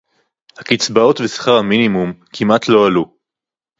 הקצבאות 0.57 1.21
ושכר 1.21 1.55
המינימום 1.57 2.13
כמעט 2.33 2.67
לא 2.69 2.85
עלו 2.87 3.17